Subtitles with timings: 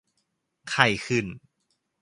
[0.69, 1.25] ไข้ขึ้น